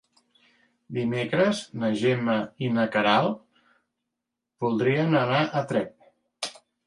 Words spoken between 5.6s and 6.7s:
Tremp.